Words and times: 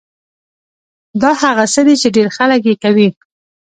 دا 1.21 1.31
هغه 1.41 1.65
څه 1.73 1.81
دي 1.87 1.95
چې 2.01 2.07
ډېر 2.15 2.27
خلک 2.37 2.61
يې 2.69 2.75
کوي. 2.83 3.09